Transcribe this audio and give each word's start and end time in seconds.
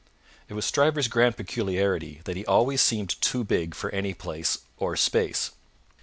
It 0.49 0.55
was 0.55 0.65
Stryver's 0.65 1.07
grand 1.07 1.37
peculiarity 1.37 2.21
that 2.23 2.35
he 2.35 2.43
always 2.47 2.81
seemed 2.81 3.21
too 3.21 3.43
big 3.43 3.75
for 3.75 3.91
any 3.91 4.15
place, 4.15 4.57
or 4.79 4.95
space. 4.95 5.51